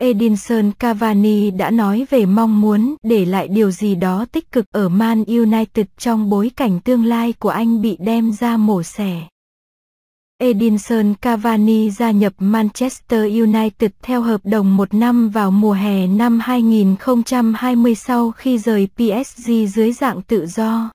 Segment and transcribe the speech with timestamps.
[0.00, 4.88] Edinson Cavani đã nói về mong muốn để lại điều gì đó tích cực ở
[4.88, 9.28] Man United trong bối cảnh tương lai của anh bị đem ra mổ xẻ.
[10.40, 16.40] Edinson Cavani gia nhập Manchester United theo hợp đồng một năm vào mùa hè năm
[16.40, 20.90] 2020 sau khi rời PSG dưới dạng tự do.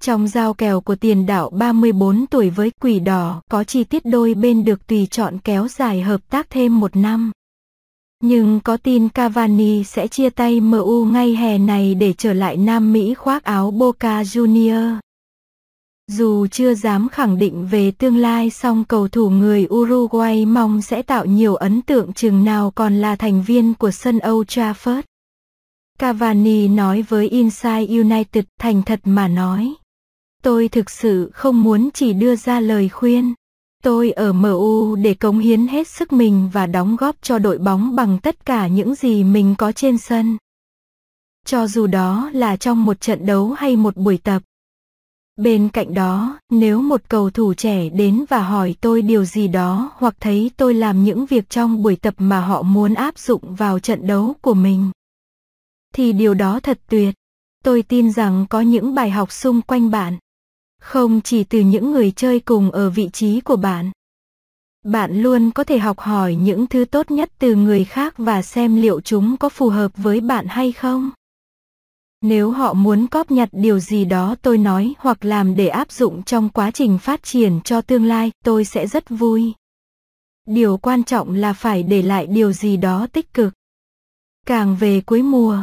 [0.00, 4.34] Trong giao kèo của tiền đạo 34 tuổi với Quỷ Đỏ, có chi tiết đôi
[4.34, 7.32] bên được tùy chọn kéo dài hợp tác thêm một năm.
[8.26, 12.92] Nhưng có tin Cavani sẽ chia tay MU ngay hè này để trở lại Nam
[12.92, 14.98] Mỹ khoác áo Boca Junior.
[16.10, 21.02] Dù chưa dám khẳng định về tương lai, song cầu thủ người Uruguay mong sẽ
[21.02, 25.02] tạo nhiều ấn tượng chừng nào còn là thành viên của sân Old Trafford.
[25.98, 29.74] Cavani nói với Inside United, thành thật mà nói.
[30.42, 33.34] Tôi thực sự không muốn chỉ đưa ra lời khuyên.
[33.84, 37.96] Tôi ở MU để cống hiến hết sức mình và đóng góp cho đội bóng
[37.96, 40.36] bằng tất cả những gì mình có trên sân.
[41.46, 44.42] Cho dù đó là trong một trận đấu hay một buổi tập.
[45.36, 49.92] Bên cạnh đó, nếu một cầu thủ trẻ đến và hỏi tôi điều gì đó
[49.94, 53.78] hoặc thấy tôi làm những việc trong buổi tập mà họ muốn áp dụng vào
[53.78, 54.90] trận đấu của mình,
[55.94, 57.14] thì điều đó thật tuyệt.
[57.64, 60.18] Tôi tin rằng có những bài học xung quanh bạn,
[60.84, 63.90] không chỉ từ những người chơi cùng ở vị trí của bạn.
[64.84, 68.76] Bạn luôn có thể học hỏi những thứ tốt nhất từ người khác và xem
[68.76, 71.10] liệu chúng có phù hợp với bạn hay không.
[72.20, 76.22] Nếu họ muốn cóp nhặt điều gì đó tôi nói hoặc làm để áp dụng
[76.22, 79.52] trong quá trình phát triển cho tương lai, tôi sẽ rất vui.
[80.46, 83.54] Điều quan trọng là phải để lại điều gì đó tích cực.
[84.46, 85.58] Càng về cuối mùa,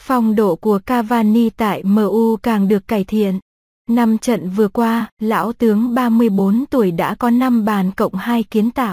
[0.00, 3.38] phong độ của Cavani tại MU càng được cải thiện.
[3.88, 8.70] Năm trận vừa qua, lão tướng 34 tuổi đã có 5 bàn cộng 2 kiến
[8.70, 8.82] tạo.